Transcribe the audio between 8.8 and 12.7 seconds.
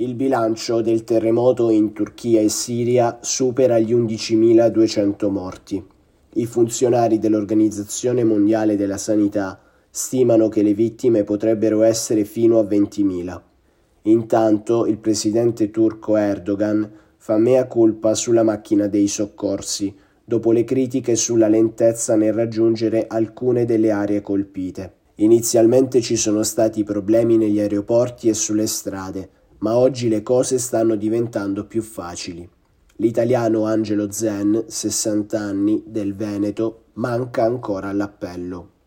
Sanità stimano che le vittime potrebbero essere fino a